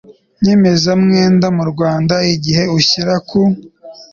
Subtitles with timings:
[0.43, 3.41] nyemezamwenda mu Rwanda igihe ushyira ku